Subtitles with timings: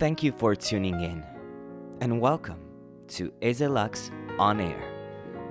[0.00, 1.22] Thank you for tuning in,
[2.00, 2.56] and welcome
[3.08, 4.82] to Ezelux On Air,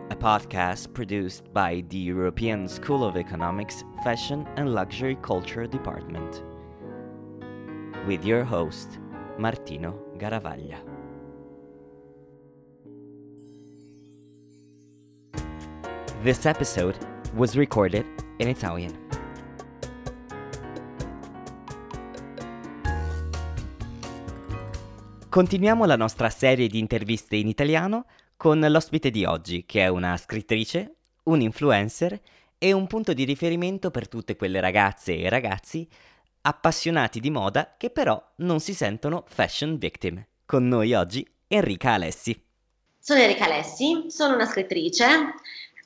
[0.10, 6.42] a podcast produced by the European School of Economics Fashion and Luxury Culture Department,
[8.08, 8.98] with your host,
[9.38, 10.80] Martino Garavaglia.
[16.24, 16.98] This episode
[17.36, 18.08] was recorded
[18.40, 18.98] in Italian.
[25.30, 30.18] Continuiamo la nostra serie di interviste in italiano con l'ospite di oggi, che è una
[30.18, 32.20] scrittrice, un influencer
[32.58, 35.88] e un punto di riferimento per tutte quelle ragazze e ragazzi
[36.42, 40.26] appassionati di moda che però non si sentono fashion victim.
[40.48, 42.44] Con noi oggi Enrica Alessi.
[42.98, 45.06] Sono Enrica Alessi, sono una scrittrice,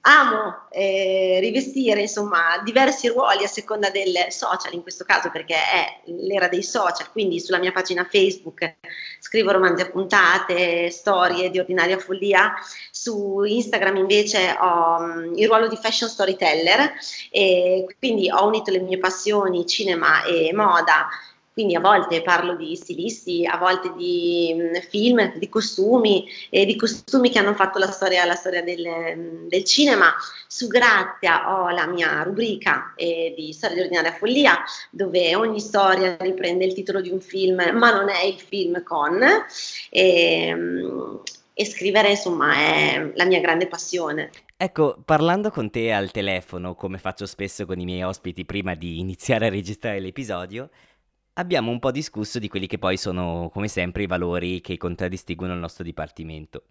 [0.06, 6.02] amo eh, rivestire insomma diversi ruoli a seconda del social in questo caso perché è
[6.06, 8.76] l'era dei social quindi sulla mia pagina Facebook
[9.20, 12.54] scrivo romanzi a puntate storie di ordinaria follia
[12.92, 16.94] su Instagram invece ho um, il ruolo di fashion storyteller
[17.32, 21.08] e quindi ho unito le mie passioni cinema e moda
[21.54, 26.76] quindi a volte parlo di stilisti, a volte di mm, film, di costumi, e di
[26.76, 30.14] costumi che hanno fatto la storia, la storia del, mm, del, cinema.
[30.48, 36.18] Su Grazia ho la mia rubrica eh, di Storia di ordinaria follia, dove ogni storia
[36.20, 39.22] riprende il titolo di un film, ma non è il film con.
[39.90, 41.16] E, mm,
[41.56, 44.32] e scrivere insomma è la mia grande passione.
[44.58, 49.00] Ecco, parlando con te al telefono, come faccio spesso con i miei ospiti prima di
[49.00, 50.70] iniziare a registrare l'episodio,
[51.34, 55.54] abbiamo un po' discusso di quelli che poi sono, come sempre, i valori che contraddistinguono
[55.54, 56.64] il nostro dipartimento.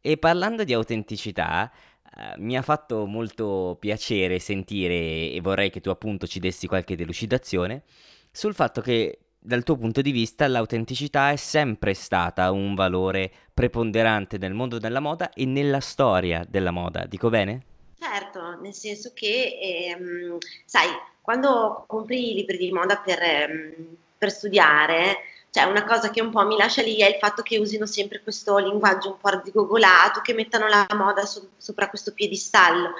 [0.00, 1.70] E parlando di autenticità,
[2.16, 6.96] eh, mi ha fatto molto piacere sentire, e vorrei che tu appunto ci dessi qualche
[6.96, 7.84] delucidazione,
[8.30, 14.38] sul fatto che dal tuo punto di vista l'autenticità è sempre stata un valore preponderante
[14.38, 17.71] nel mondo della moda e nella storia della moda, dico bene?
[18.02, 20.88] Certo, nel senso che, ehm, sai,
[21.20, 25.18] quando compri i libri di moda per, ehm, per studiare,
[25.50, 28.20] cioè una cosa che un po' mi lascia lì è il fatto che usino sempre
[28.20, 32.94] questo linguaggio un po' ardigogolato, che mettano la moda so- sopra questo piedistallo.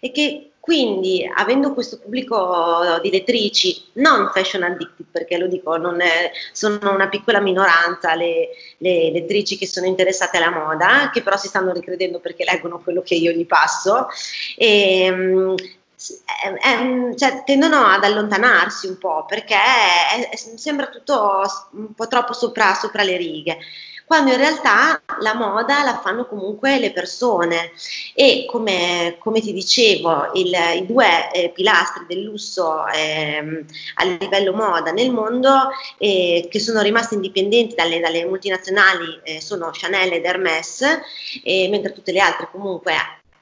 [0.00, 6.32] E che quindi avendo questo pubblico di lettrici non fashion addicted perché lo dico è,
[6.50, 11.46] sono una piccola minoranza le, le, lettrici che sono interessate alla moda che però si
[11.46, 14.08] stanno ricredendo perché leggono quello che io gli passo
[14.56, 21.42] e, ehm, è, è, cioè, tendono ad allontanarsi un po' perché è, sembra tutto
[21.74, 23.56] un po' troppo sopra, sopra, le righe,
[24.06, 27.72] quando in realtà la moda la fanno comunque le persone.
[28.14, 33.64] E come, come ti dicevo il, i due eh, pilastri del lusso eh,
[33.96, 39.70] a livello moda nel mondo eh, che sono rimasti indipendenti dalle, dalle multinazionali eh, sono
[39.72, 40.84] Chanel ed Hermès
[41.44, 42.94] mentre tutte le altre comunque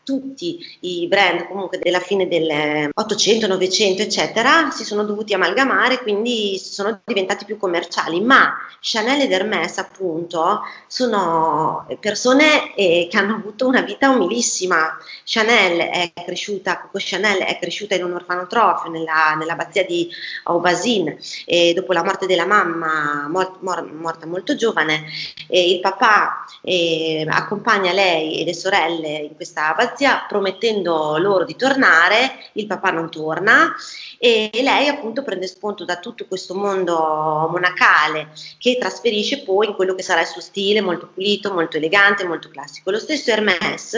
[0.05, 6.59] tutti i brand comunque della fine del 800, 900 eccetera si sono dovuti amalgamare quindi
[6.59, 8.21] sono diventati più commerciali.
[8.21, 14.97] Ma Chanel ed Hermès appunto sono persone eh, che hanno avuto una vita umilissima.
[15.25, 20.09] Chanel è cresciuta Coco Chanel è cresciuta in un orfanotrofio nella, nell'abbazia di
[20.45, 21.17] Aubazin
[21.47, 25.05] e dopo la morte della mamma mort, mort, morta molto giovane
[25.49, 31.55] il papà eh, accompagna lei e le sorelle in questa abbazia Grazia promettendo loro di
[31.55, 33.73] tornare, il papà non torna
[34.19, 39.95] e lei appunto prende spunto da tutto questo mondo monacale che trasferisce poi in quello
[39.95, 42.91] che sarà il suo stile molto pulito, molto elegante, molto classico.
[42.91, 43.97] Lo stesso Hermès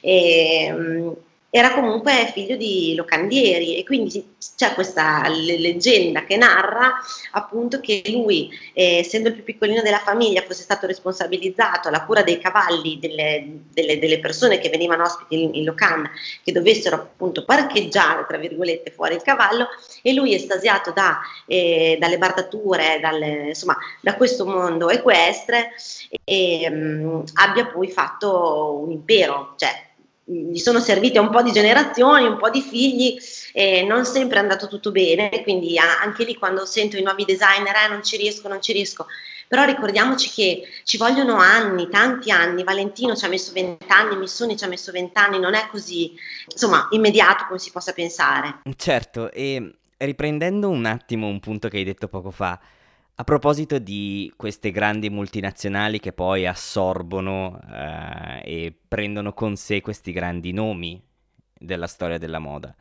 [0.00, 1.14] eh,
[1.50, 6.96] era comunque figlio di locandieri e quindi c'è questa leggenda che narra
[7.32, 12.22] appunto che lui, eh, essendo il più piccolino della famiglia, fosse stato responsabilizzato alla cura
[12.22, 16.10] dei cavalli delle, delle, delle persone che venivano ospiti in, in locanda,
[16.44, 19.68] che dovessero appunto parcheggiare, tra virgolette, fuori il cavallo
[20.02, 25.70] e lui, estasiato da, eh, dalle bardature, dalle, insomma, da questo mondo equestre,
[26.24, 29.86] e, mh, abbia poi fatto un impero, cioè
[30.28, 33.18] gli sono servite un po' di generazioni, un po' di figli
[33.52, 37.74] e non sempre è andato tutto bene, quindi anche lì quando sento i nuovi designer
[37.74, 39.06] eh, non ci riesco, non ci riesco,
[39.48, 44.64] però ricordiamoci che ci vogliono anni, tanti anni, Valentino ci ha messo vent'anni, Missoni ci
[44.64, 46.12] ha messo vent'anni, non è così
[46.50, 48.60] insomma immediato come si possa pensare.
[48.76, 52.60] Certo, e riprendendo un attimo un punto che hai detto poco fa,
[53.20, 60.12] a proposito di queste grandi multinazionali che poi assorbono eh, e prendono con sé questi
[60.12, 61.02] grandi nomi
[61.52, 62.72] della storia della moda,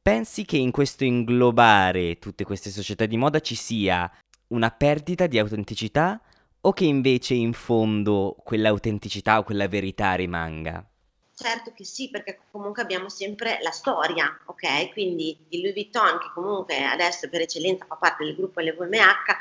[0.00, 4.08] pensi che in questo inglobare tutte queste società di moda ci sia
[4.48, 6.20] una perdita di autenticità
[6.60, 10.86] o che invece in fondo quell'autenticità o quella verità rimanga?
[11.34, 14.92] Certo che sì, perché comunque abbiamo sempre la storia, ok?
[14.92, 19.36] Quindi il Louis Vuitton, che comunque adesso per eccellenza fa parte del gruppo LVMH,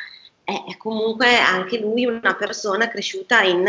[0.68, 3.68] è comunque anche lui una persona cresciuta in,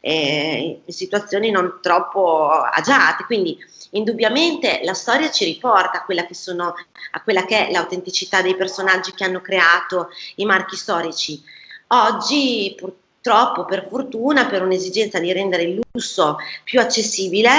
[0.00, 3.58] eh, in situazioni non troppo agiate, quindi
[3.90, 6.74] indubbiamente la storia ci riporta a quella sono,
[7.12, 11.42] a quella che è l'autenticità dei personaggi che hanno creato i marchi storici.
[11.88, 17.50] Oggi purtroppo, per fortuna, per un'esigenza di rendere il lusso più accessibile,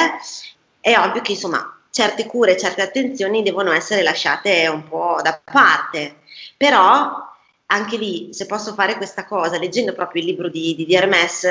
[0.80, 6.20] è ovvio che insomma certe cure, certe attenzioni devono essere lasciate un po' da parte.
[6.56, 7.30] Però
[7.72, 11.48] anche lì, se posso fare questa cosa, leggendo proprio il libro di, di, di Hermes,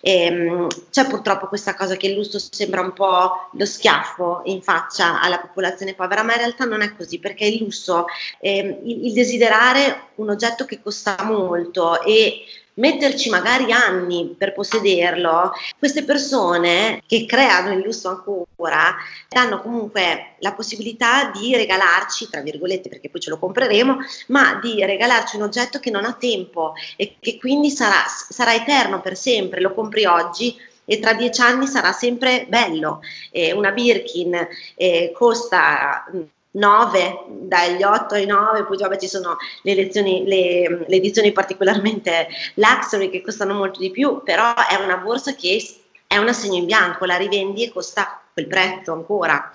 [0.00, 5.20] ehm, c'è purtroppo questa cosa che il lusso sembra un po' lo schiaffo in faccia
[5.20, 8.04] alla popolazione povera, ma in realtà non è così, perché il lusso,
[8.40, 15.52] ehm, il, il desiderare un oggetto che costa molto e metterci magari anni per possederlo,
[15.78, 18.94] queste persone che creano il lusso ancora
[19.28, 23.98] danno comunque la possibilità di regalarci, tra virgolette perché poi ce lo compreremo,
[24.28, 29.00] ma di regalarci un oggetto che non ha tempo e che quindi sarà, sarà eterno
[29.00, 33.00] per sempre, lo compri oggi e tra dieci anni sarà sempre bello.
[33.30, 36.04] Eh, una Birkin eh, costa
[36.52, 42.28] 9, dagli 8 ai 9, poi vabbè ci sono le, lezioni, le, le, edizioni particolarmente
[42.54, 45.62] luxury che costano molto di più, però è una borsa che
[46.06, 49.50] è un assegno in bianco, la rivendi e costa quel prezzo ancora.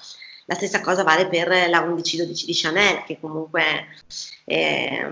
[0.46, 3.88] La stessa cosa vale per la 11-12 di Chanel, che comunque...
[4.46, 5.08] Eh,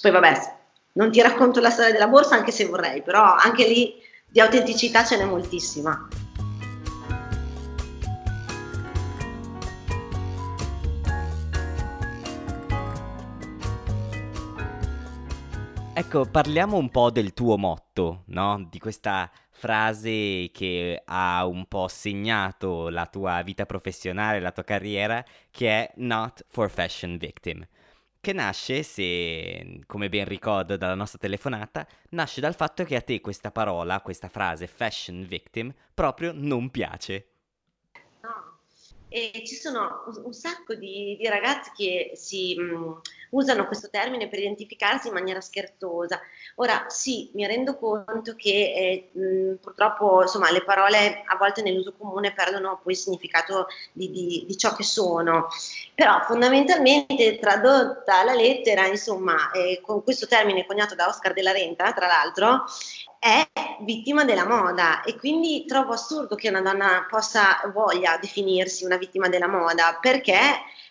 [0.00, 0.54] poi vabbè,
[0.92, 3.94] non ti racconto la storia della borsa anche se vorrei, però anche lì
[4.26, 6.08] di autenticità ce n'è moltissima.
[16.06, 18.64] Ecco, parliamo un po' del tuo motto, no?
[18.70, 25.24] Di questa frase che ha un po' segnato la tua vita professionale, la tua carriera,
[25.50, 27.66] che è Not for Fashion Victim.
[28.20, 33.20] Che nasce, se come ben ricordo dalla nostra telefonata, nasce dal fatto che a te
[33.20, 37.26] questa parola, questa frase fashion victim, proprio non piace.
[38.22, 38.60] No,
[39.08, 43.00] e ci sono un, sacco di, di ragazzi che si mh,
[43.30, 46.20] usano questo termine per identificarsi in maniera scherzosa.
[46.56, 51.92] Ora sì, mi rendo conto che eh, mh, purtroppo insomma, le parole a volte nell'uso
[51.96, 55.48] comune perdono poi il significato di, di, di ciò che sono,
[55.94, 61.92] però fondamentalmente tradotta la lettera, insomma, eh, con questo termine coniato da Oscar della Renta,
[61.92, 62.64] tra l'altro,
[63.18, 63.46] è
[63.80, 69.28] vittima della moda e quindi trovo assurdo che una donna possa voglia definirsi una vittima
[69.28, 70.38] della moda perché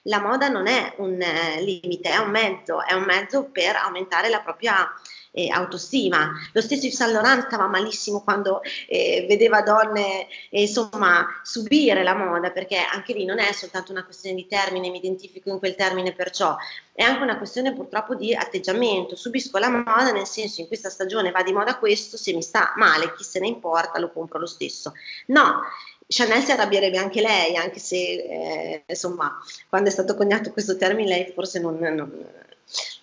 [0.04, 4.30] la moda non è un eh, limite, è un mezzo, è un mezzo per aumentare
[4.30, 4.88] la propria
[5.36, 6.32] eh, autostima.
[6.54, 12.16] Lo stesso Yves Saint Laurent stava malissimo quando eh, vedeva donne eh, insomma subire la
[12.16, 15.76] moda, perché anche lì non è soltanto una questione di termine, mi identifico in quel
[15.76, 16.56] termine perciò,
[16.94, 19.16] è anche una questione purtroppo di atteggiamento.
[19.16, 22.74] Subisco la moda nel senso in questa stagione va di moda questo, se mi sta
[22.78, 24.94] male, chi se ne importa, lo compro lo stesso.
[25.28, 25.62] No,
[26.08, 29.38] Chanel si arrabbierebbe anche lei, anche se eh, insomma,
[29.68, 32.10] quando è stato coniato questo termine lei forse non, non,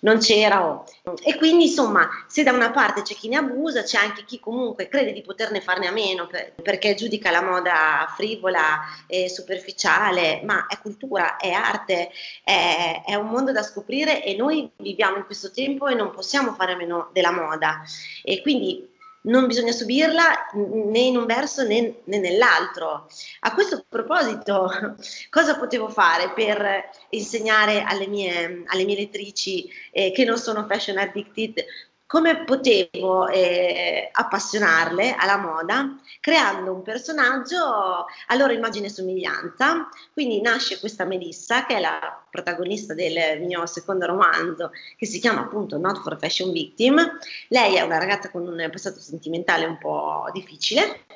[0.00, 0.64] non c'era.
[0.64, 0.84] Oh.
[1.22, 4.88] E quindi insomma, se da una parte c'è chi ne abusa, c'è anche chi comunque
[4.88, 10.66] crede di poterne farne a meno per, perché giudica la moda frivola e superficiale, ma
[10.66, 12.10] è cultura, è arte,
[12.42, 16.52] è, è un mondo da scoprire e noi viviamo in questo tempo e non possiamo
[16.54, 17.82] fare a meno della moda.
[18.22, 18.90] E quindi
[19.22, 23.06] non bisogna subirla né in un verso né, né, nell'altro.
[23.40, 24.68] A questo proposito,
[25.30, 30.98] cosa potevo fare per insegnare alle mie, alle mie lettrici eh, che non sono fashion
[30.98, 31.64] addicted
[32.12, 39.88] come potevo eh, appassionarle alla moda creando un personaggio a loro immagine e somiglianza.
[40.12, 45.40] Quindi nasce questa Melissa, che è la protagonista del mio secondo romanzo, che si chiama
[45.40, 47.00] appunto Not for Fashion Victim.
[47.48, 51.06] Lei è una ragazza con un passato sentimentale un po' difficile.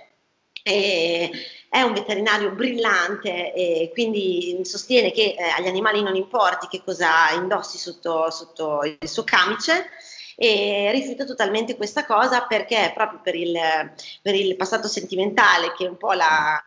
[0.63, 1.31] E
[1.69, 7.33] è un veterinario brillante e quindi sostiene che eh, agli animali non importi che cosa
[7.35, 9.91] indossi sotto, sotto il suo camice
[10.37, 13.59] e rifiuta totalmente questa cosa perché proprio per il,
[14.23, 16.63] per il passato sentimentale che un po' la,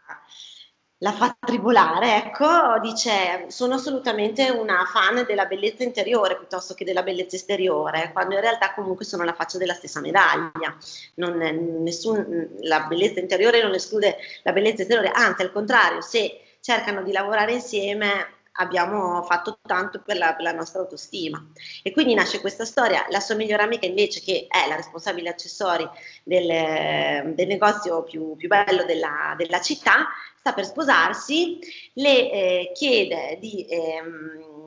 [1.01, 7.03] la fa tribolare, ecco, dice sono assolutamente una fan della bellezza interiore piuttosto che della
[7.03, 10.75] bellezza esteriore, quando in realtà comunque sono la faccia della stessa medaglia.
[11.15, 17.01] Non, nessun, la bellezza interiore non esclude la bellezza esteriore, anzi al contrario, se cercano
[17.01, 21.43] di lavorare insieme abbiamo fatto tanto per la, per la, nostra autostima.
[21.83, 23.05] E quindi nasce questa storia.
[23.09, 25.87] La sua migliore amica, invece, che è la responsabile accessori
[26.23, 31.59] del, del negozio più, più bello della, della, città, sta per sposarsi,
[31.93, 33.65] le eh, chiede di.
[33.69, 34.57] Ehm,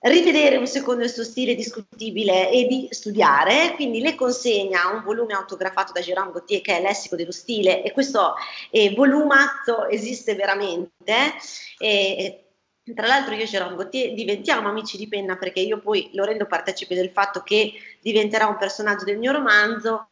[0.00, 5.34] rivedere un secondo il suo stile discutibile e di studiare, quindi le consegna un volume
[5.34, 8.34] autografato da Jérôme Gauthier che è Lessico dello stile e questo
[8.70, 11.14] eh, volumazzo esiste veramente.
[11.78, 12.44] Eh,
[12.94, 16.94] tra l'altro io e Gauthier diventiamo amici di penna perché io poi lo rendo partecipe
[16.94, 20.08] del fatto che diventerà un personaggio del mio romanzo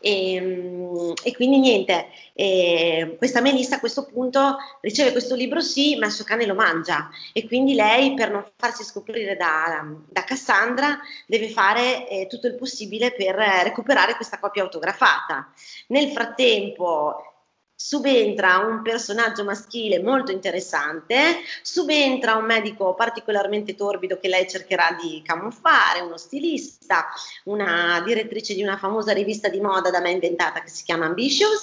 [0.00, 5.60] e, ehm, e quindi niente, e ehm, questa Melissa a questo punto riceve questo libro
[5.60, 9.86] sì, ma il suo cane lo mangia e quindi lei per non farsi scoprire da,
[10.08, 15.52] da Cassandra deve fare eh, tutto il possibile per recuperare questa copia autografata.
[15.88, 17.35] Nel frattempo
[17.76, 25.20] subentra un personaggio maschile molto interessante, subentra un medico particolarmente torbido che lei cercherà di
[25.22, 27.06] camuffare, uno stilista,
[27.44, 31.60] una direttrice di una famosa rivista di moda da me inventata che si chiama Ambitious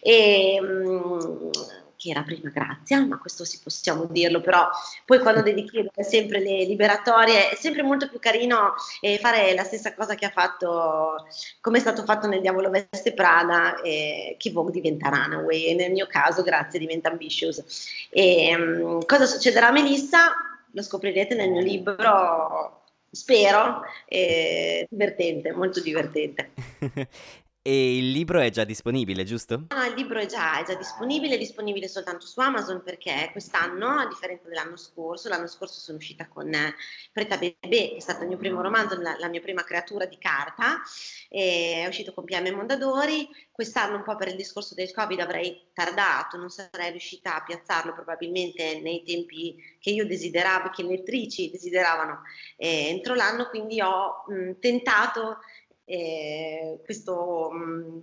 [0.00, 1.50] e um,
[1.96, 4.68] che era prima Grazia, ma questo sì possiamo dirlo, però
[5.04, 9.64] poi quando devi chiedere sempre le liberatorie è sempre molto più carino eh, fare la
[9.64, 11.26] stessa cosa che ha fatto,
[11.60, 15.92] come è stato fatto nel Diavolo Veste Prada, eh, che Vogue diventa Runaway e nel
[15.92, 17.62] mio caso Grazia diventa Ambitious.
[18.10, 20.32] E, um, cosa succederà a Melissa?
[20.72, 26.50] Lo scoprirete nel mio libro spero, eh, divertente, molto divertente.
[27.68, 29.64] E il libro è già disponibile, giusto?
[29.70, 33.88] No, il libro è già, è già disponibile, è disponibile soltanto su Amazon perché quest'anno,
[33.88, 36.76] a differenza dell'anno scorso, l'anno scorso sono uscita con eh,
[37.10, 40.16] Preta Bebè, che è stato il mio primo romanzo, la, la mia prima creatura di
[40.16, 40.80] carta,
[41.28, 46.36] è uscito con PM Mondadori, quest'anno un po' per il discorso del Covid avrei tardato,
[46.36, 52.22] non sarei riuscita a piazzarlo probabilmente nei tempi che io desideravo, che le lettrici desideravano
[52.56, 55.38] eh, entro l'anno, quindi ho mh, tentato
[55.86, 57.98] eh, questo, mh, mm,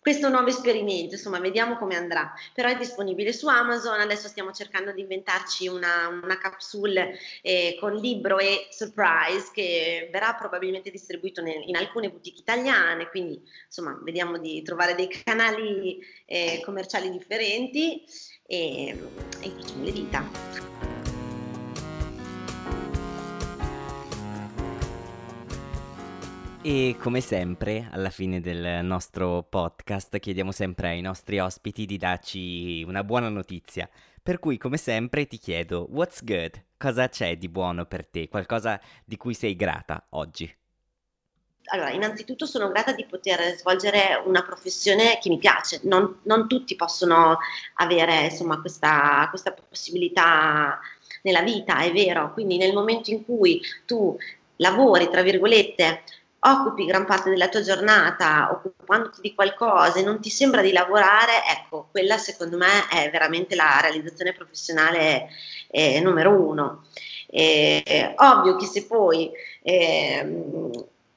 [0.00, 2.32] questo nuovo esperimento, insomma, vediamo come andrà.
[2.54, 7.94] Però è disponibile su Amazon, adesso stiamo cercando di inventarci una, una capsule eh, con
[7.94, 14.38] libro e surprise che verrà probabilmente distribuito nel, in alcune boutique italiane, quindi insomma, vediamo
[14.38, 18.04] di trovare dei canali eh, commerciali differenti
[18.46, 18.98] e,
[19.40, 19.52] e
[19.82, 20.97] le dita.
[26.70, 32.84] E come sempre, alla fine del nostro podcast chiediamo sempre ai nostri ospiti di darci
[32.86, 33.88] una buona notizia.
[34.22, 36.62] Per cui, come sempre, ti chiedo, what's good?
[36.76, 38.28] Cosa c'è di buono per te?
[38.28, 40.54] Qualcosa di cui sei grata oggi?
[41.72, 45.80] Allora, innanzitutto sono grata di poter svolgere una professione che mi piace.
[45.84, 47.38] Non, non tutti possono
[47.76, 50.78] avere insomma, questa, questa possibilità
[51.22, 52.30] nella vita, è vero.
[52.34, 54.14] Quindi nel momento in cui tu
[54.56, 56.02] lavori, tra virgolette,
[56.52, 61.42] occupi gran parte della tua giornata occupandoti di qualcosa e non ti sembra di lavorare,
[61.50, 65.28] ecco, quella secondo me è veramente la realizzazione professionale
[65.70, 66.84] eh, numero uno.
[67.30, 69.30] Eh, ovvio che se poi
[69.62, 70.70] eh,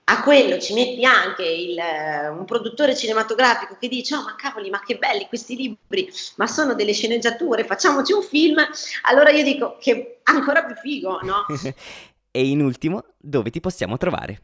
[0.03, 1.79] a quello ci metti anche il,
[2.38, 6.73] un produttore cinematografico che dice oh ma cavoli ma che belli questi libri ma sono
[6.73, 8.57] delle sceneggiature facciamoci un film
[9.03, 11.45] allora io dico che ancora più figo no?
[12.29, 14.41] e in ultimo dove ti possiamo trovare?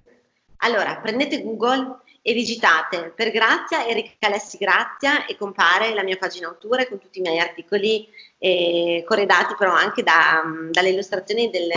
[0.58, 6.48] Allora, prendete Google e digitate per Grazia, Erika Alessi Grazia e compare la mia pagina
[6.48, 11.70] auture con tutti i miei articoli eh, corredati però anche da, dalle illustrazioni del,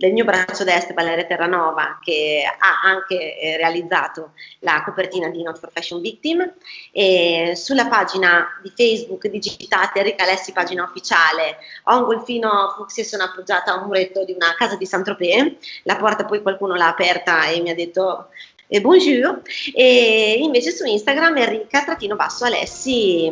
[0.00, 5.58] del mio braccio destro, Valeria Terranova, che ha anche eh, realizzato la copertina di Not
[5.58, 6.54] for Fashion Victim.
[6.90, 13.06] E sulla pagina di Facebook digitate Enrica Alessi, pagina ufficiale, ho un golfino fucsia e
[13.06, 15.52] sono appoggiata a un muretto di una casa di Saint-Tropez.
[15.82, 18.28] La porta poi qualcuno l'ha aperta e mi ha detto
[18.68, 19.42] eh, bonjour.
[19.74, 23.26] E invece su Instagram Enrica-Alessi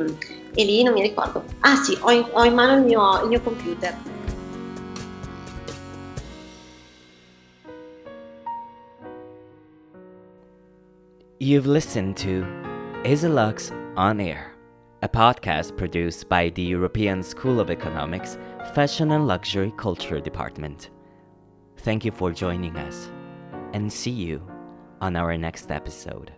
[0.55, 1.45] e lì non mi ricordo.
[1.61, 3.97] Ah sì, ho in, ho in mano il mio, il mio computer.
[11.49, 12.43] You've listened to
[13.05, 14.53] Isilux On Air,
[15.01, 18.37] a podcast produced by the European School of Economics
[18.75, 20.91] Fashion and Luxury Culture Department.
[21.79, 23.11] Thank you for joining us,
[23.73, 24.47] and see you
[25.01, 26.33] on our next episode.